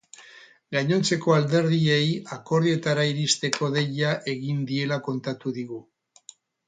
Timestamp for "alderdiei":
1.35-2.07